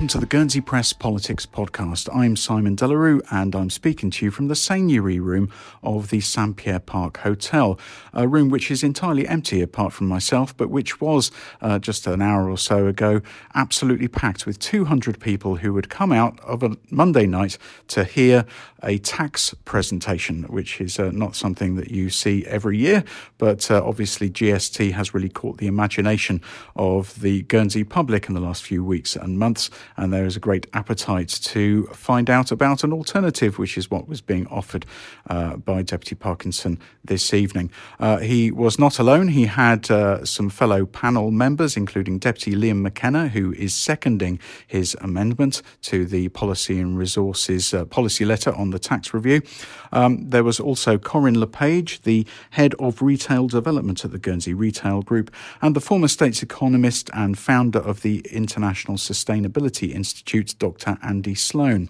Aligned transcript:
Welcome 0.00 0.18
to 0.18 0.18
the 0.18 0.24
Guernsey 0.24 0.62
Press 0.62 0.94
Politics 0.94 1.44
Podcast. 1.44 2.08
I'm 2.16 2.34
Simon 2.34 2.74
Delarue 2.74 3.20
and 3.30 3.54
I'm 3.54 3.68
speaking 3.68 4.10
to 4.12 4.24
you 4.24 4.30
from 4.30 4.48
the 4.48 4.54
Seigneurie 4.54 5.20
room 5.20 5.52
of 5.82 6.08
the 6.08 6.20
St 6.20 6.56
Pierre 6.56 6.80
Park 6.80 7.18
Hotel, 7.18 7.78
a 8.14 8.26
room 8.26 8.48
which 8.48 8.70
is 8.70 8.82
entirely 8.82 9.28
empty 9.28 9.60
apart 9.60 9.92
from 9.92 10.08
myself, 10.08 10.56
but 10.56 10.70
which 10.70 11.02
was 11.02 11.30
uh, 11.60 11.78
just 11.78 12.06
an 12.06 12.22
hour 12.22 12.48
or 12.48 12.56
so 12.56 12.86
ago 12.86 13.20
absolutely 13.54 14.08
packed 14.08 14.46
with 14.46 14.58
200 14.58 15.20
people 15.20 15.56
who 15.56 15.76
had 15.76 15.90
come 15.90 16.12
out 16.12 16.40
of 16.40 16.62
a 16.62 16.78
Monday 16.88 17.26
night 17.26 17.58
to 17.88 18.04
hear 18.04 18.46
a 18.82 18.96
tax 18.96 19.52
presentation, 19.66 20.44
which 20.44 20.80
is 20.80 20.98
uh, 20.98 21.10
not 21.12 21.36
something 21.36 21.76
that 21.76 21.90
you 21.90 22.08
see 22.08 22.46
every 22.46 22.78
year, 22.78 23.04
but 23.36 23.70
uh, 23.70 23.84
obviously 23.84 24.30
GST 24.30 24.92
has 24.92 25.12
really 25.12 25.28
caught 25.28 25.58
the 25.58 25.66
imagination 25.66 26.40
of 26.74 27.20
the 27.20 27.42
Guernsey 27.42 27.84
public 27.84 28.28
in 28.28 28.34
the 28.34 28.40
last 28.40 28.62
few 28.62 28.82
weeks 28.82 29.14
and 29.14 29.38
months 29.38 29.68
and 29.96 30.12
there 30.12 30.24
is 30.24 30.36
a 30.36 30.40
great 30.40 30.66
appetite 30.72 31.28
to 31.28 31.86
find 31.92 32.28
out 32.30 32.50
about 32.50 32.84
an 32.84 32.92
alternative, 32.92 33.58
which 33.58 33.76
is 33.76 33.90
what 33.90 34.08
was 34.08 34.20
being 34.20 34.46
offered 34.48 34.86
uh, 35.28 35.56
by 35.56 35.82
Deputy 35.82 36.14
Parkinson 36.14 36.78
this 37.04 37.32
evening. 37.34 37.70
Uh, 37.98 38.18
he 38.18 38.50
was 38.50 38.78
not 38.78 38.98
alone. 38.98 39.28
He 39.28 39.46
had 39.46 39.90
uh, 39.90 40.24
some 40.24 40.50
fellow 40.50 40.86
panel 40.86 41.30
members, 41.30 41.76
including 41.76 42.18
Deputy 42.18 42.54
Liam 42.54 42.82
McKenna, 42.82 43.28
who 43.28 43.52
is 43.52 43.74
seconding 43.74 44.38
his 44.66 44.96
amendment 45.00 45.62
to 45.82 46.04
the 46.04 46.28
Policy 46.28 46.78
and 46.78 46.98
Resources 46.98 47.72
uh, 47.74 47.84
policy 47.84 48.24
letter 48.24 48.52
on 48.54 48.70
the 48.70 48.78
tax 48.78 49.14
review. 49.14 49.42
Um, 49.92 50.28
there 50.30 50.44
was 50.44 50.60
also 50.60 50.98
Corinne 50.98 51.40
LePage, 51.40 52.02
the 52.02 52.26
head 52.50 52.74
of 52.78 53.02
retail 53.02 53.48
development 53.48 54.04
at 54.04 54.12
the 54.12 54.18
Guernsey 54.18 54.54
Retail 54.54 55.02
Group, 55.02 55.30
and 55.60 55.74
the 55.74 55.80
former 55.80 56.08
state's 56.08 56.42
economist 56.42 57.10
and 57.12 57.38
founder 57.38 57.80
of 57.80 58.02
the 58.02 58.20
International 58.30 58.96
Sustainability 58.96 59.69
Sustainability 59.70 59.94
Institute, 59.94 60.54
Dr. 60.58 60.98
Andy 61.02 61.34
Sloan. 61.34 61.88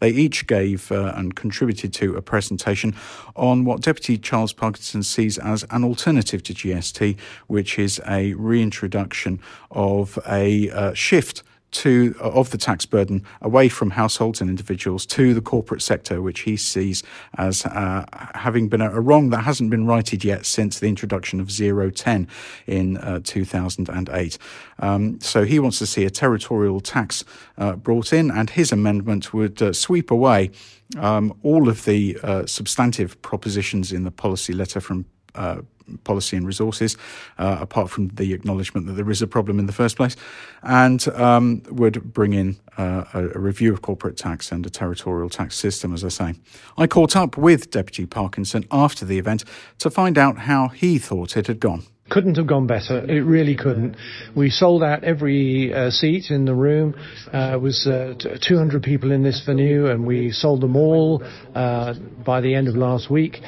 They 0.00 0.10
each 0.10 0.46
gave 0.46 0.90
uh, 0.90 1.12
and 1.16 1.34
contributed 1.34 1.92
to 1.94 2.16
a 2.16 2.22
presentation 2.22 2.94
on 3.36 3.64
what 3.64 3.82
Deputy 3.82 4.18
Charles 4.18 4.52
Parkinson 4.52 5.02
sees 5.02 5.38
as 5.38 5.64
an 5.70 5.84
alternative 5.84 6.42
to 6.44 6.54
GST, 6.54 7.16
which 7.46 7.78
is 7.78 8.00
a 8.06 8.34
reintroduction 8.34 9.40
of 9.70 10.18
a 10.28 10.70
uh, 10.70 10.94
shift 10.94 11.42
to 11.72 12.14
of 12.20 12.50
the 12.50 12.58
tax 12.58 12.86
burden 12.86 13.24
away 13.40 13.68
from 13.68 13.90
households 13.90 14.40
and 14.40 14.48
individuals 14.48 15.04
to 15.06 15.34
the 15.34 15.40
corporate 15.40 15.82
sector, 15.82 16.22
which 16.22 16.40
he 16.40 16.56
sees 16.56 17.02
as 17.36 17.66
uh, 17.66 18.04
having 18.34 18.68
been 18.68 18.80
a, 18.80 19.00
wrong 19.00 19.30
that 19.30 19.42
hasn't 19.42 19.70
been 19.70 19.86
righted 19.86 20.24
yet 20.24 20.46
since 20.46 20.78
the 20.78 20.88
introduction 20.88 21.40
of 21.40 21.50
zero 21.50 21.90
ten 21.90 22.28
in 22.66 22.96
uh, 22.98 23.20
2008. 23.24 24.38
Um, 24.78 25.20
so 25.20 25.44
he 25.44 25.58
wants 25.58 25.78
to 25.78 25.86
see 25.86 26.04
a 26.04 26.10
territorial 26.10 26.80
tax 26.80 27.24
uh, 27.58 27.74
brought 27.76 28.12
in, 28.12 28.30
and 28.30 28.50
his 28.50 28.72
amendment 28.72 29.32
would 29.32 29.60
uh, 29.60 29.72
sweep 29.72 30.10
away 30.10 30.50
um, 30.98 31.34
all 31.42 31.68
of 31.68 31.84
the 31.84 32.18
uh, 32.22 32.46
substantive 32.46 33.20
propositions 33.22 33.92
in 33.92 34.04
the 34.04 34.10
policy 34.10 34.52
letter 34.52 34.80
from 34.80 35.06
uh, 35.34 35.62
policy 35.98 36.36
and 36.36 36.46
resources, 36.46 36.96
uh, 37.38 37.58
apart 37.60 37.90
from 37.90 38.08
the 38.08 38.32
acknowledgement 38.32 38.86
that 38.86 38.94
there 38.94 39.10
is 39.10 39.22
a 39.22 39.26
problem 39.26 39.58
in 39.58 39.66
the 39.66 39.72
first 39.72 39.96
place, 39.96 40.16
and 40.62 41.06
um, 41.08 41.62
would 41.70 42.12
bring 42.12 42.32
in 42.32 42.56
uh, 42.78 43.04
a, 43.14 43.28
a, 43.30 43.38
review 43.38 43.72
of 43.72 43.82
corporate 43.82 44.16
tax 44.16 44.50
and 44.50 44.64
a 44.64 44.70
territorial 44.70 45.28
tax 45.28 45.56
system, 45.56 45.92
as 45.92 46.04
I 46.04 46.08
say. 46.08 46.34
I 46.78 46.86
caught 46.86 47.16
up 47.16 47.36
with 47.36 47.70
Deputy 47.70 48.06
Parkinson 48.06 48.64
after 48.70 49.04
the 49.04 49.18
event 49.18 49.44
to 49.78 49.90
find 49.90 50.16
out 50.16 50.38
how 50.38 50.68
he 50.68 50.98
thought 50.98 51.36
it 51.36 51.46
had 51.46 51.60
gone 51.60 51.84
couldn't 52.12 52.36
have 52.36 52.46
gone 52.46 52.66
better. 52.66 52.98
It 52.98 53.22
really 53.22 53.56
couldn't. 53.56 53.96
We 54.36 54.50
sold 54.50 54.82
out 54.82 55.02
every 55.02 55.72
uh, 55.72 55.90
seat 55.90 56.30
in 56.30 56.44
the 56.44 56.54
room. 56.54 56.94
Uh, 57.32 57.52
it 57.54 57.60
was 57.60 57.86
uh, 57.86 58.14
200 58.46 58.82
people 58.82 59.12
in 59.12 59.22
this 59.22 59.42
venue, 59.46 59.88
and 59.88 60.06
we 60.06 60.30
sold 60.30 60.60
them 60.60 60.76
all 60.76 61.22
uh, 61.54 61.94
by 62.24 62.42
the 62.42 62.54
end 62.54 62.68
of 62.68 62.76
last 62.76 63.10
week. 63.10 63.40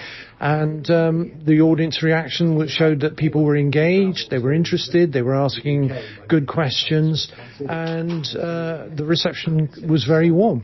And 0.45 0.91
um, 0.91 1.41
the 1.47 1.63
audience 1.63 2.03
reaction 2.03 2.69
showed 2.69 3.01
that 3.01 3.17
people 3.17 3.45
were 3.45 3.57
engaged, 3.57 4.29
they 4.29 4.39
were 4.39 4.53
interested, 4.53 5.11
they 5.11 5.23
were 5.23 5.35
asking 5.35 5.91
good 6.29 6.47
questions, 6.47 7.33
and 7.61 8.27
uh, 8.37 8.89
the 8.95 9.07
reception 9.07 9.71
was 9.89 10.05
very 10.05 10.31
warm. 10.31 10.63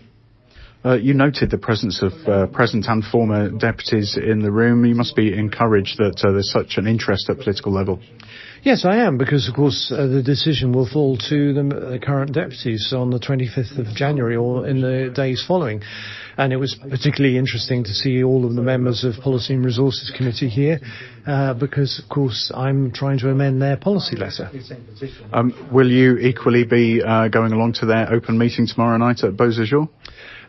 Uh, 0.82 0.94
you 0.94 1.12
noted 1.12 1.50
the 1.50 1.58
presence 1.58 2.02
of 2.02 2.12
uh, 2.26 2.46
present 2.46 2.86
and 2.88 3.04
former 3.04 3.50
deputies 3.50 4.16
in 4.16 4.40
the 4.40 4.50
room. 4.50 4.84
You 4.86 4.94
must 4.94 5.14
be 5.14 5.36
encouraged 5.36 5.98
that 5.98 6.24
uh, 6.24 6.32
there's 6.32 6.50
such 6.50 6.78
an 6.78 6.86
interest 6.86 7.28
at 7.28 7.36
political 7.36 7.70
level. 7.70 8.00
Yes, 8.62 8.84
I 8.84 8.96
am, 8.96 9.18
because 9.18 9.48
of 9.48 9.54
course 9.54 9.92
uh, 9.94 10.06
the 10.06 10.22
decision 10.22 10.72
will 10.72 10.88
fall 10.88 11.16
to 11.28 11.52
the, 11.52 11.62
the, 11.62 11.98
current 11.98 12.32
deputies 12.32 12.92
on 12.96 13.10
the 13.10 13.18
25th 13.18 13.78
of 13.78 13.94
January 13.94 14.36
or 14.36 14.66
in 14.66 14.80
the 14.80 15.10
days 15.14 15.42
following. 15.46 15.82
And 16.36 16.52
it 16.52 16.56
was 16.56 16.74
particularly 16.74 17.36
interesting 17.36 17.84
to 17.84 17.90
see 17.90 18.22
all 18.22 18.46
of 18.46 18.54
the 18.54 18.62
members 18.62 19.04
of 19.04 19.14
Policy 19.22 19.54
and 19.54 19.64
Resources 19.64 20.12
Committee 20.16 20.48
here, 20.48 20.78
uh, 21.26 21.54
because 21.54 22.00
of 22.02 22.08
course 22.08 22.50
I'm 22.54 22.92
trying 22.92 23.18
to 23.20 23.30
amend 23.30 23.60
their 23.60 23.76
policy 23.76 24.16
letter. 24.16 24.50
Um, 25.32 25.68
will 25.72 25.90
you 25.90 26.18
equally 26.18 26.64
be 26.64 27.02
uh, 27.02 27.28
going 27.28 27.52
along 27.52 27.74
to 27.80 27.86
their 27.86 28.10
open 28.12 28.38
meeting 28.38 28.66
tomorrow 28.66 28.96
night 28.96 29.24
at 29.24 29.34
Beausejour? 29.34 29.88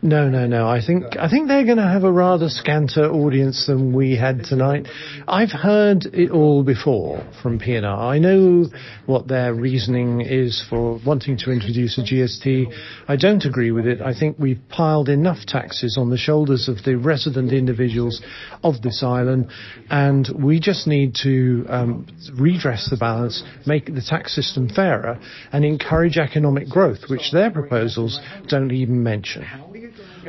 No, 0.04 0.30
no, 0.30 0.48
no. 0.48 0.68
I 0.68 0.84
think 0.84 1.16
I 1.20 1.30
think 1.30 1.48
they're 1.48 1.64
going 1.66 1.78
to 1.78 1.84
have 1.84 2.04
a 2.04 2.12
rather 2.12 2.50
scanter 2.50 3.06
audience 3.06 3.68
than 3.68 3.94
we 3.94 4.16
had 4.16 4.44
tonight. 4.46 4.88
I've 5.28 5.52
heard 5.52 6.06
it 6.06 6.32
all 6.32 6.64
before 6.64 7.24
from 7.44 7.60
P&R. 7.60 7.86
I 7.86 8.18
know 8.18 8.66
what 9.06 9.28
their 9.28 9.54
reasoning 9.54 10.22
is 10.22 10.66
for 10.68 11.00
wanting 11.06 11.38
to 11.40 11.52
introduce 11.52 12.00
a 12.00 12.02
GST. 12.02 12.74
I 13.08 13.16
don't 13.16 13.46
agree 13.46 13.70
with 13.70 13.86
it. 13.86 14.02
I 14.02 14.18
think 14.18 14.38
we've 14.40 14.62
piled 14.70 15.08
enough 15.08 15.46
taxes 15.46 15.98
on 16.00 16.10
the 16.10 16.18
shoulders 16.18 16.68
of 16.68 16.84
the 16.84 16.96
resident 16.96 17.52
individuals 17.52 18.24
of 18.64 18.82
this 18.82 19.04
island, 19.04 19.52
and 19.92 20.28
we 20.44 20.60
just 20.60 20.88
need 20.88 21.14
to 21.22 21.64
um, 21.70 22.08
redress 22.34 22.90
the 22.90 22.98
balance, 22.98 23.44
make 23.68 23.86
the 23.86 24.02
tax 24.02 24.36
system 24.36 24.68
fairer, 24.68 25.20
and 25.52 25.64
encourage 25.64 26.18
economic 26.18 26.68
growth, 26.68 27.02
which 27.08 27.32
their 27.32 27.52
proposals 27.52 28.20
don't 28.48 28.72
even 28.72 29.04
mention. 29.04 29.46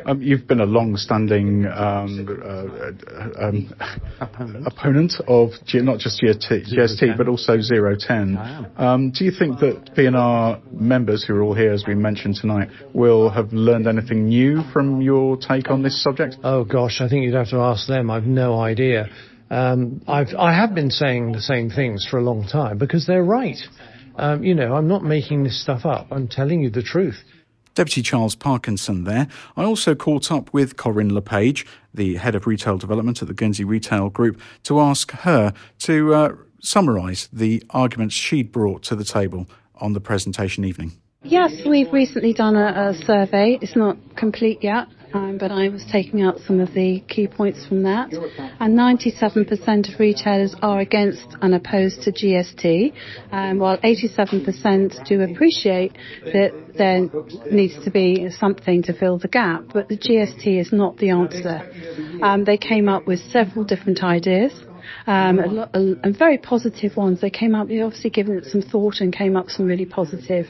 Um, 0.07 0.23
you've 0.23 0.47
been 0.47 0.61
a 0.61 0.67
long-standing 0.67 1.67
um, 1.67 2.29
uh, 2.45 3.45
um, 3.47 3.75
opponent. 4.21 4.67
opponent. 4.67 5.13
of 5.29 5.51
G- 5.67 5.81
not 5.81 5.99
just 5.99 6.21
GST, 6.23 6.73
GST 6.75 7.17
but 7.17 7.29
also 7.29 7.61
zero 7.61 7.97
ten. 7.99 8.37
Um, 8.77 9.11
do 9.11 9.25
you 9.25 9.31
think 9.31 9.59
that 9.61 9.95
P&R 9.95 10.61
members 10.73 11.25
who 11.25 11.35
are 11.37 11.43
all 11.43 11.55
here, 11.55 11.73
as 11.73 11.85
we 11.87 11.95
mentioned 11.95 12.37
tonight, 12.37 12.69
will 12.95 13.31
have 13.31 13.53
learned 13.53 13.87
anything 13.87 14.29
new 14.29 14.63
from 14.73 15.01
your 15.03 15.37
take 15.37 15.71
on 15.71 15.83
this 15.83 16.03
subject? 16.03 16.37
Oh 16.43 16.65
gosh, 16.65 17.01
I 17.01 17.09
think 17.09 17.25
you'd 17.25 17.35
have 17.35 17.51
to 17.51 17.59
ask 17.59 17.87
them. 17.87 18.11
I've 18.11 18.25
no 18.27 18.59
idea. 18.61 19.09
Um, 19.51 20.03
I've 20.09 20.35
I 20.39 20.55
have 20.55 20.75
been 20.75 20.91
saying 20.91 21.33
the 21.33 21.43
same 21.43 21.69
things 21.69 22.07
for 22.11 22.19
a 22.19 22.23
long 22.23 22.47
time 22.47 22.79
because 22.79 23.07
they're 23.07 23.25
right. 23.25 23.59
Um, 24.17 24.43
you 24.45 24.55
know, 24.55 24.75
I'm 24.75 24.89
not 24.89 25.05
making 25.05 25.45
this 25.45 25.61
stuff 25.61 25.85
up. 25.85 26.09
I'm 26.11 26.29
telling 26.29 26.63
you 26.63 26.71
the 26.71 26.83
truth. 26.83 27.17
Deputy 27.75 28.03
Charles 28.03 28.35
Parkinson 28.35 29.05
there. 29.05 29.29
I 29.57 29.65
also 29.65 29.95
caught 29.95 30.31
up 30.31 30.53
with 30.53 30.77
Corinne 30.77 31.15
LePage, 31.15 31.67
the 31.95 32.17
head 32.17 32.35
of 32.35 32.47
retail 32.47 32.79
development 32.79 33.23
at 33.23 33.29
the 33.29 33.35
Guernsey 33.35 33.65
Retail 33.65 34.11
Group, 34.11 34.41
to 34.65 34.81
ask 34.81 35.13
her 35.13 35.53
to 35.81 36.15
uh, 36.15 36.37
summarise 36.61 37.29
the 37.33 37.63
arguments 37.71 38.15
she'd 38.15 38.53
brought 38.53 38.83
to 38.85 38.97
the 38.97 39.05
table 39.05 39.47
on 39.77 39.93
the 39.93 40.01
presentation 40.01 40.65
evening. 40.65 40.93
Yes, 41.25 41.53
we've 41.69 41.93
recently 41.93 42.33
done 42.33 42.57
a, 42.57 42.91
a 42.91 42.95
survey. 43.05 43.59
It's 43.63 43.77
not 43.77 43.97
complete 44.17 44.63
yet, 44.63 44.89
um, 45.15 45.39
but 45.39 45.51
I 45.51 45.69
was 45.69 45.85
taking 45.91 46.23
out 46.23 46.39
some 46.47 46.61
of 46.61 46.73
the 46.75 47.01
key 47.09 47.27
points 47.27 47.67
from 47.67 47.83
that. 47.85 48.13
And 48.61 48.79
97% 48.79 49.93
of 49.93 50.01
retailers 50.01 50.55
are 50.63 50.81
against 50.81 51.27
and 51.41 51.55
opposed 51.55 52.03
to 52.03 52.13
GST, 52.13 52.93
um, 53.31 53.59
while 53.59 53.79
87% 53.79 55.07
do 55.07 55.21
appreciate 55.23 55.93
that 56.25 56.53
there 56.77 57.09
needs 57.51 57.83
to 57.85 57.91
be 57.91 58.29
something 58.31 58.83
to 58.85 58.93
fill 58.93 59.19
the 59.19 59.29
gap. 59.29 59.65
But 59.73 59.89
the 59.89 59.97
GST 59.97 60.61
is 60.61 60.73
not 60.73 60.97
the 60.99 61.11
answer. 61.11 61.71
Um, 62.23 62.45
they 62.45 62.57
came 62.57 62.89
up 62.89 63.07
with 63.07 63.21
several 63.31 63.65
different 63.65 64.03
ideas. 64.03 64.53
Um, 65.07 65.39
a 65.39 65.47
lot, 65.47 65.71
a, 65.75 65.79
and 66.03 66.17
very 66.17 66.39
positive 66.39 66.97
ones. 66.97 67.21
They 67.21 67.31
came 67.31 67.55
up, 67.55 67.63
obviously 67.63 68.11
given 68.11 68.39
it 68.39 68.45
some 68.47 68.63
thought 68.63 69.01
and 69.01 69.13
came 69.13 69.37
up 69.37 69.49
some 69.49 69.67
really 69.67 69.87
positive 69.87 70.47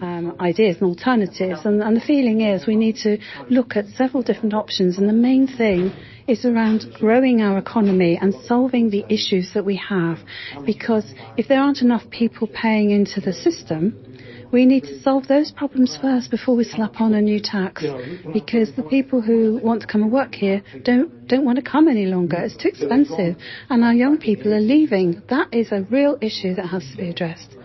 Um, 0.00 0.36
ideas 0.40 0.76
and 0.80 0.88
alternatives. 0.88 1.60
And, 1.64 1.82
and 1.82 1.96
the 1.96 2.00
feeling 2.00 2.40
is 2.40 2.66
we 2.66 2.76
need 2.76 2.96
to 3.02 3.18
look 3.48 3.76
at 3.76 3.86
several 3.96 4.22
different 4.22 4.52
options. 4.52 4.98
And 4.98 5.08
the 5.08 5.12
main 5.12 5.46
thing 5.46 5.92
is 6.26 6.44
around 6.44 6.84
growing 6.98 7.40
our 7.42 7.58
economy 7.58 8.18
and 8.20 8.34
solving 8.46 8.90
the 8.90 9.04
issues 9.08 9.52
that 9.54 9.64
we 9.64 9.76
have. 9.76 10.18
Because 10.66 11.04
if 11.36 11.48
there 11.48 11.60
aren't 11.60 11.82
enough 11.82 12.02
people 12.10 12.48
paying 12.48 12.90
into 12.90 13.20
the 13.20 13.32
system, 13.32 14.13
we 14.54 14.66
need 14.66 14.84
to 14.84 15.02
solve 15.02 15.26
those 15.26 15.50
problems 15.50 15.98
first 16.00 16.30
before 16.30 16.54
we 16.54 16.62
slap 16.62 17.00
on 17.00 17.12
a 17.12 17.20
new 17.20 17.40
tax. 17.40 17.84
Because 18.32 18.70
the 18.76 18.84
people 18.84 19.20
who 19.20 19.58
want 19.60 19.80
to 19.80 19.86
come 19.88 20.04
and 20.04 20.12
work 20.12 20.32
here 20.32 20.62
don't 20.84 21.26
don't 21.26 21.44
want 21.44 21.56
to 21.56 21.70
come 21.70 21.88
any 21.88 22.06
longer. 22.06 22.36
It's 22.36 22.56
too 22.56 22.68
expensive, 22.68 23.36
and 23.68 23.82
our 23.82 23.92
young 23.92 24.16
people 24.16 24.54
are 24.54 24.60
leaving. 24.60 25.22
That 25.28 25.52
is 25.52 25.72
a 25.72 25.82
real 25.90 26.16
issue 26.20 26.54
that 26.54 26.66
has 26.66 26.88
to 26.92 26.96
be 26.96 27.10
addressed. 27.10 27.56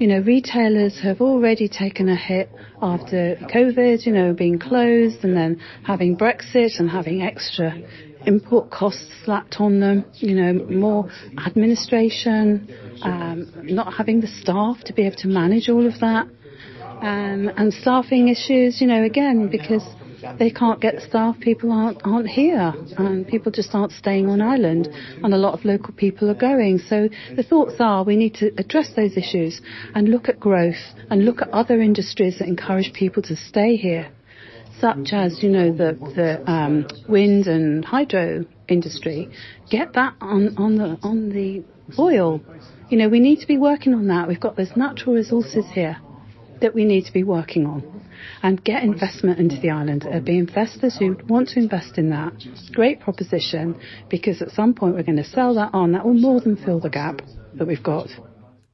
You 0.00 0.06
know, 0.06 0.20
retailers 0.20 0.98
have 1.02 1.20
already 1.20 1.68
taken 1.68 2.08
a 2.08 2.16
hit 2.16 2.50
after 2.80 3.36
COVID, 3.54 4.06
you 4.06 4.12
know, 4.12 4.32
being 4.32 4.58
closed 4.58 5.22
and 5.24 5.36
then 5.36 5.60
having 5.84 6.16
Brexit 6.16 6.80
and 6.80 6.88
having 6.88 7.22
extra 7.22 7.74
import 8.26 8.70
costs 8.70 9.06
slapped 9.24 9.56
on 9.60 9.80
them, 9.80 10.04
you 10.14 10.34
know, 10.34 10.52
more 10.52 11.10
administration, 11.46 12.68
um, 13.02 13.52
not 13.64 13.94
having 13.94 14.20
the 14.20 14.26
staff 14.26 14.78
to 14.84 14.92
be 14.92 15.02
able 15.02 15.16
to 15.16 15.28
manage 15.28 15.68
all 15.68 15.86
of 15.86 15.98
that, 16.00 16.26
um, 17.00 17.50
and 17.56 17.72
staffing 17.72 18.28
issues, 18.28 18.80
you 18.80 18.86
know, 18.86 19.04
again, 19.04 19.48
because 19.50 19.82
they 20.38 20.50
can't 20.50 20.80
get 20.80 21.02
staff, 21.02 21.38
people 21.38 21.70
aren't, 21.70 22.00
aren't 22.04 22.28
here, 22.28 22.72
and 22.96 23.26
people 23.26 23.52
just 23.52 23.74
aren't 23.74 23.92
staying 23.92 24.28
on 24.28 24.40
island, 24.40 24.88
and 25.22 25.34
a 25.34 25.36
lot 25.36 25.52
of 25.52 25.64
local 25.64 25.92
people 25.92 26.30
are 26.30 26.34
going. 26.34 26.78
So 26.78 27.08
the 27.36 27.42
thoughts 27.42 27.74
are 27.78 28.04
we 28.04 28.16
need 28.16 28.34
to 28.36 28.50
address 28.56 28.90
those 28.96 29.16
issues 29.16 29.60
and 29.94 30.08
look 30.08 30.28
at 30.28 30.40
growth 30.40 30.82
and 31.10 31.24
look 31.24 31.42
at 31.42 31.50
other 31.50 31.80
industries 31.80 32.38
that 32.38 32.48
encourage 32.48 32.92
people 32.94 33.22
to 33.24 33.36
stay 33.36 33.76
here 33.76 34.08
such 34.80 35.12
as, 35.12 35.42
you 35.42 35.48
know, 35.50 35.72
the, 35.72 35.96
the 36.14 36.50
um, 36.50 36.86
wind 37.08 37.46
and 37.46 37.84
hydro 37.84 38.44
industry, 38.68 39.30
get 39.70 39.92
that 39.94 40.14
on, 40.20 40.56
on, 40.56 40.76
the, 40.76 40.98
on 41.02 41.30
the 41.30 41.64
oil. 41.98 42.40
You 42.88 42.98
know, 42.98 43.08
we 43.08 43.20
need 43.20 43.40
to 43.40 43.46
be 43.46 43.58
working 43.58 43.94
on 43.94 44.08
that. 44.08 44.28
We've 44.28 44.40
got 44.40 44.56
those 44.56 44.76
natural 44.76 45.14
resources 45.14 45.64
here 45.72 45.98
that 46.60 46.74
we 46.74 46.84
need 46.84 47.04
to 47.06 47.12
be 47.12 47.24
working 47.24 47.66
on 47.66 48.04
and 48.42 48.62
get 48.62 48.82
investment 48.82 49.38
into 49.38 49.60
the 49.60 49.70
island. 49.70 50.02
There'll 50.02 50.20
be 50.20 50.38
investors 50.38 50.96
who 50.98 51.16
want 51.28 51.48
to 51.50 51.60
invest 51.60 51.98
in 51.98 52.10
that. 52.10 52.32
Great 52.72 53.00
proposition 53.00 53.78
because 54.08 54.40
at 54.40 54.50
some 54.50 54.74
point 54.74 54.94
we're 54.94 55.02
going 55.02 55.16
to 55.16 55.24
sell 55.24 55.54
that 55.54 55.70
on. 55.72 55.92
That 55.92 56.04
will 56.04 56.14
more 56.14 56.40
than 56.40 56.56
fill 56.56 56.80
the 56.80 56.90
gap 56.90 57.20
that 57.54 57.66
we've 57.66 57.82
got. 57.82 58.08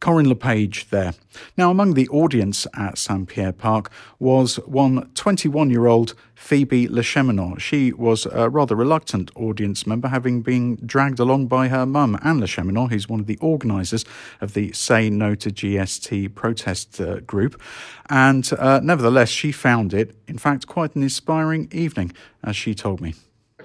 Corinne 0.01 0.29
LePage 0.29 0.89
there. 0.89 1.13
Now, 1.59 1.71
among 1.71 1.93
the 1.93 2.09
audience 2.09 2.67
at 2.75 2.97
St 2.97 3.29
Pierre 3.29 3.53
Park 3.53 3.91
was 4.19 4.57
one 4.67 5.11
21 5.15 5.69
year 5.69 5.87
old 5.87 6.15
Phoebe 6.35 6.89
Le 6.89 7.03
Cheminot. 7.03 7.61
She 7.61 7.93
was 7.93 8.25
a 8.27 8.49
rather 8.49 8.75
reluctant 8.75 9.31
audience 9.37 9.87
member, 9.87 10.09
having 10.09 10.41
been 10.41 10.77
dragged 10.87 11.21
along 11.21 11.49
by 11.49 11.69
her 11.69 11.85
mum, 11.85 12.19
Anne 12.23 12.41
Le 12.41 12.47
Cheminot, 12.47 12.91
who's 12.91 13.11
one 13.11 13.21
of 13.21 13.27
the 13.27 13.37
organisers 13.43 14.07
of 14.41 14.55
the 14.55 14.73
Say 14.73 15.11
No 15.11 15.35
to 15.35 15.51
GST 15.51 16.35
protest 16.35 16.99
uh, 16.99 17.21
group. 17.21 17.61
And 18.09 18.51
uh, 18.59 18.81
nevertheless, 18.83 19.29
she 19.29 19.53
found 19.53 19.93
it, 19.93 20.17
in 20.27 20.39
fact, 20.39 20.67
quite 20.67 20.97
an 20.97 21.03
inspiring 21.03 21.69
evening, 21.73 22.13
as 22.43 22.57
she 22.57 22.75
told 22.75 23.03
me. 23.03 23.15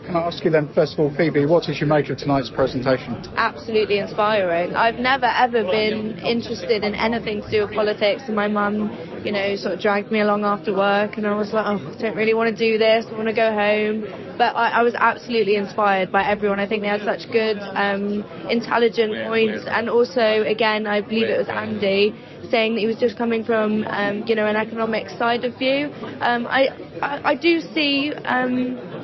Can 0.05 0.17
I 0.17 0.27
ask 0.27 0.45
you 0.45 0.51
then, 0.51 0.71
first 0.75 0.93
of 0.93 0.99
all, 0.99 1.11
Phoebe, 1.17 1.47
what 1.47 1.63
did 1.63 1.81
you 1.81 1.87
make 1.87 2.09
of 2.11 2.17
tonight's 2.17 2.51
presentation? 2.51 3.15
Absolutely 3.37 3.97
inspiring. 3.97 4.75
I've 4.75 4.99
never 4.99 5.25
ever 5.25 5.63
been 5.63 6.19
interested 6.19 6.83
in 6.83 6.93
anything 6.93 7.41
to 7.41 7.49
do 7.49 7.65
with 7.65 7.73
politics, 7.73 8.21
and 8.27 8.35
my 8.35 8.47
mum, 8.47 8.91
you 9.25 9.31
know, 9.31 9.55
sort 9.55 9.73
of 9.73 9.79
dragged 9.79 10.11
me 10.11 10.21
along 10.21 10.43
after 10.45 10.75
work, 10.75 11.17
and 11.17 11.25
I 11.25 11.35
was 11.35 11.53
like, 11.53 11.65
oh, 11.65 11.91
I 11.91 11.99
don't 11.99 12.15
really 12.15 12.35
want 12.35 12.55
to 12.55 12.71
do 12.71 12.77
this. 12.77 13.07
I 13.09 13.13
want 13.13 13.29
to 13.29 13.33
go 13.33 13.51
home. 13.51 14.01
But 14.37 14.55
I, 14.55 14.79
I, 14.79 14.81
was 14.83 14.93
absolutely 14.93 15.55
inspired 15.55 16.11
by 16.11 16.23
everyone. 16.23 16.59
I 16.59 16.67
think 16.67 16.83
they 16.83 16.87
had 16.87 17.01
such 17.01 17.31
good, 17.31 17.57
um, 17.57 18.23
intelligent 18.47 19.27
points, 19.27 19.65
and 19.67 19.89
also, 19.89 20.43
again, 20.45 20.85
I 20.85 21.01
believe 21.01 21.29
it 21.29 21.37
was 21.39 21.49
Andy 21.49 22.13
saying 22.51 22.75
that 22.75 22.81
he 22.81 22.85
was 22.85 22.97
just 22.97 23.17
coming 23.17 23.43
from, 23.43 23.85
um, 23.85 24.23
you 24.27 24.35
know, 24.35 24.45
an 24.45 24.55
economic 24.55 25.09
side 25.09 25.43
of 25.45 25.57
view. 25.57 25.91
Um, 26.21 26.45
I, 26.45 26.67
I, 27.01 27.31
I, 27.31 27.35
do 27.35 27.59
see. 27.59 28.13
Um, 28.23 28.94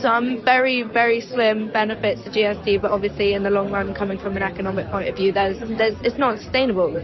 some 0.00 0.42
very, 0.44 0.82
very 0.82 1.20
slim 1.20 1.70
benefits 1.72 2.22
to 2.24 2.30
GST, 2.30 2.82
but 2.82 2.90
obviously 2.90 3.34
in 3.34 3.42
the 3.42 3.50
long 3.50 3.70
run, 3.70 3.94
coming 3.94 4.18
from 4.18 4.36
an 4.36 4.42
economic 4.42 4.88
point 4.88 5.08
of 5.08 5.16
view, 5.16 5.32
there's, 5.32 5.58
there's, 5.78 5.94
it's 6.02 6.18
not 6.18 6.38
sustainable. 6.38 6.96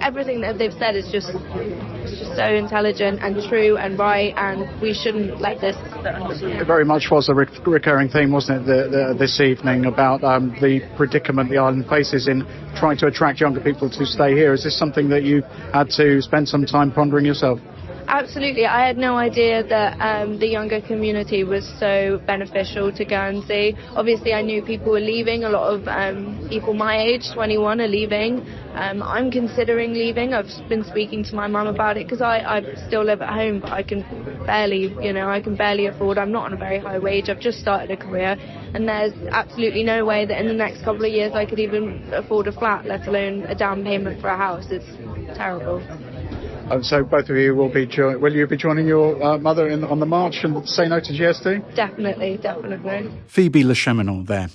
Everything 0.00 0.40
that 0.40 0.58
they've 0.58 0.72
said 0.72 0.96
is 0.96 1.10
just, 1.10 1.32
just 1.32 2.36
so 2.36 2.46
intelligent 2.54 3.20
and 3.22 3.36
true 3.48 3.76
and 3.76 3.98
right, 3.98 4.34
and 4.36 4.80
we 4.80 4.94
shouldn't 4.94 5.40
let 5.40 5.60
this. 5.60 5.76
It 6.04 6.66
very 6.66 6.84
much 6.84 7.08
was 7.10 7.28
a 7.28 7.34
re- 7.34 7.46
recurring 7.66 8.08
theme, 8.08 8.32
wasn't 8.32 8.62
it, 8.62 8.66
the, 8.66 9.12
the, 9.12 9.18
this 9.18 9.40
evening 9.40 9.86
about 9.86 10.22
um, 10.22 10.56
the 10.60 10.80
predicament 10.96 11.50
the 11.50 11.58
island 11.58 11.86
faces 11.88 12.28
in 12.28 12.46
trying 12.76 12.98
to 12.98 13.06
attract 13.06 13.40
younger 13.40 13.60
people 13.60 13.88
to 13.90 14.06
stay 14.06 14.32
here. 14.34 14.52
Is 14.52 14.64
this 14.64 14.78
something 14.78 15.08
that 15.10 15.22
you 15.22 15.42
had 15.72 15.90
to 15.96 16.20
spend 16.22 16.48
some 16.48 16.64
time 16.66 16.92
pondering 16.92 17.24
yourself? 17.24 17.60
Absolutely. 18.08 18.66
I 18.66 18.86
had 18.86 18.96
no 18.96 19.16
idea 19.16 19.64
that 19.64 20.00
um, 20.00 20.38
the 20.38 20.46
younger 20.46 20.80
community 20.80 21.42
was 21.42 21.66
so 21.80 22.20
beneficial 22.24 22.92
to 22.92 23.04
Guernsey. 23.04 23.76
Obviously, 23.96 24.32
I 24.32 24.42
knew 24.42 24.62
people 24.62 24.92
were 24.92 25.00
leaving. 25.00 25.42
A 25.42 25.48
lot 25.48 25.74
of 25.74 25.88
um, 25.88 26.46
people 26.48 26.72
my 26.72 26.96
age, 26.96 27.22
21, 27.34 27.80
are 27.80 27.88
leaving. 27.88 28.46
Um, 28.74 29.02
I'm 29.02 29.30
considering 29.30 29.92
leaving. 29.92 30.34
I've 30.34 30.46
been 30.68 30.84
speaking 30.84 31.24
to 31.24 31.34
my 31.34 31.48
mum 31.48 31.66
about 31.66 31.96
it 31.96 32.06
because 32.06 32.22
I, 32.22 32.38
I 32.38 32.86
still 32.86 33.02
live 33.02 33.22
at 33.22 33.30
home, 33.32 33.60
but 33.60 33.72
I 33.72 33.82
can 33.82 34.02
barely, 34.46 34.94
you 35.04 35.12
know, 35.12 35.28
I 35.28 35.40
can 35.40 35.56
barely 35.56 35.86
afford. 35.86 36.16
I'm 36.16 36.30
not 36.30 36.44
on 36.44 36.52
a 36.52 36.56
very 36.56 36.78
high 36.78 37.00
wage. 37.00 37.28
I've 37.28 37.40
just 37.40 37.58
started 37.58 37.90
a 37.90 37.96
career, 37.96 38.36
and 38.74 38.88
there's 38.88 39.14
absolutely 39.32 39.82
no 39.82 40.04
way 40.04 40.26
that 40.26 40.38
in 40.38 40.46
the 40.46 40.54
next 40.54 40.84
couple 40.84 41.04
of 41.04 41.10
years 41.10 41.32
I 41.34 41.44
could 41.44 41.58
even 41.58 42.08
afford 42.12 42.46
a 42.46 42.52
flat, 42.52 42.84
let 42.86 43.06
alone 43.08 43.42
a 43.44 43.54
down 43.56 43.82
payment 43.82 44.20
for 44.20 44.28
a 44.28 44.36
house. 44.36 44.66
It's 44.70 44.86
terrible. 45.36 45.82
And 46.68 46.84
so 46.84 47.04
both 47.04 47.28
of 47.28 47.36
you 47.36 47.54
will 47.54 47.68
be 47.68 47.86
jo- 47.86 48.18
will 48.18 48.32
you 48.32 48.44
be 48.46 48.56
joining 48.56 48.88
your 48.88 49.22
uh, 49.22 49.38
mother 49.38 49.68
in, 49.68 49.84
on 49.84 50.00
the 50.00 50.06
march 50.06 50.38
and 50.42 50.68
say 50.68 50.88
no 50.88 50.98
to 50.98 51.12
GST? 51.12 51.76
Definitely, 51.76 52.38
definitely. 52.38 53.10
Phoebe 53.28 53.62
Le 53.62 53.74
Cheminot 53.74 54.26
there. 54.26 54.48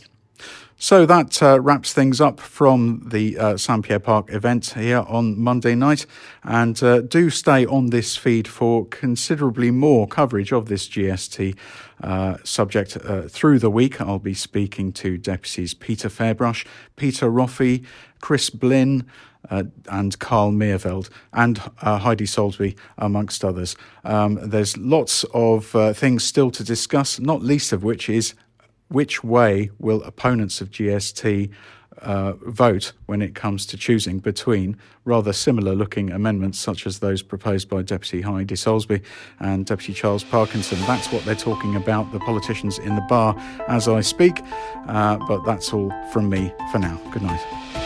So 0.84 1.06
that 1.06 1.42
uh, 1.42 1.62
wraps 1.62 1.94
things 1.94 2.19
up 2.19 2.40
from 2.40 3.04
the 3.06 3.38
uh, 3.38 3.56
St 3.56 3.86
Pierre 3.86 4.00
Park 4.00 4.34
event 4.34 4.74
here 4.75 5.06
on 5.08 5.40
Monday 5.40 5.75
night. 5.75 6.06
And 6.44 6.81
uh, 6.84 7.02
do 7.02 7.30
stay 7.30 7.66
on 7.68 7.92
this 7.92 8.18
feed 8.18 8.48
for 8.48 8.88
considerably 8.88 9.72
more 9.72 10.07
coverage 10.07 10.52
of 10.52 10.66
this 10.66 10.90
GST 10.90 11.56
uh, 12.04 12.38
subject 12.44 12.98
uh, 12.98 13.28
through 13.30 13.60
the 13.60 13.69
week. 13.69 14.02
I'll 14.02 14.18
be 14.18 14.34
speaking 14.34 14.92
to 14.94 15.18
deputies 15.18 15.75
Peter 15.75 16.10
Ferbrache, 16.10 16.66
Peter 16.96 17.30
Roffey, 17.30 17.86
Chris 18.19 18.50
Blin. 18.50 19.06
Uh, 19.50 19.64
and 19.90 20.18
Carl 20.20 20.52
Meerveld 20.52 21.10
and 21.34 21.60
uh, 21.82 21.98
Heidi 21.98 22.26
Soulsby, 22.26 22.78
amongst 23.00 23.44
others. 23.44 23.76
Um, 24.06 24.40
there's 24.42 24.78
lots 24.78 25.26
of 25.34 25.76
uh, 25.76 25.94
things 25.94 26.24
still 26.24 26.52
to 26.52 26.64
discuss, 26.64 27.20
not 27.20 27.42
least 27.42 27.74
of 27.74 27.84
which 27.84 28.08
is 28.08 28.34
which 28.90 29.24
way 29.24 29.72
will 29.80 30.04
opponents 30.04 30.62
of 30.62 30.69
GST 30.69 31.52
uh, 32.02 32.33
vote 32.48 32.94
when 33.06 33.21
it 33.21 33.36
comes 33.36 33.66
to 33.68 33.78
choosing 33.78 34.19
between 34.19 34.78
rather 35.06 35.33
similar 35.33 35.76
looking 35.76 36.12
amendments 36.12 36.57
such 36.60 36.88
as 36.88 37.00
those 37.00 37.21
proposed 37.21 37.69
by 37.69 37.81
Deputy 37.81 38.21
Heidi 38.21 38.56
Soulsby 38.56 39.02
and 39.40 39.66
Deputy 39.66 39.94
Charles 39.94 40.24
Parkinson. 40.24 40.80
That's 40.88 41.12
what 41.12 41.24
they're 41.26 41.36
talking 41.36 41.76
about, 41.76 42.12
the 42.12 42.19
politicians 42.19 42.80
in 42.80 42.95
the 42.95 43.06
bar 43.10 43.36
as 43.68 43.88
I 43.88 44.02
speak. 44.02 44.42
Uh, 44.88 45.18
but 45.28 45.44
that's 45.45 45.74
all 45.74 45.92
from 46.12 46.30
me 46.30 46.54
for 46.71 46.80
now. 46.80 47.00
Good 47.12 47.24
night. 47.24 47.81